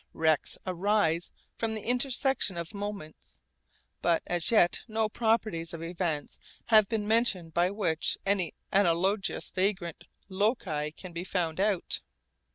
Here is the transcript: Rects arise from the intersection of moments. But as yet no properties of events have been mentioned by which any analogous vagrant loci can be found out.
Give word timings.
Rects 0.15 0.57
arise 0.65 1.29
from 1.55 1.75
the 1.75 1.83
intersection 1.87 2.57
of 2.57 2.73
moments. 2.73 3.39
But 4.01 4.23
as 4.25 4.49
yet 4.49 4.81
no 4.87 5.07
properties 5.07 5.75
of 5.75 5.83
events 5.83 6.39
have 6.69 6.89
been 6.89 7.07
mentioned 7.07 7.53
by 7.53 7.69
which 7.69 8.17
any 8.25 8.55
analogous 8.71 9.51
vagrant 9.51 10.05
loci 10.27 10.89
can 10.93 11.13
be 11.13 11.23
found 11.23 11.59
out. 11.59 12.01